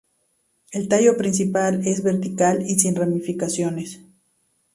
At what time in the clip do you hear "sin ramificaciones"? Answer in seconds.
2.79-3.99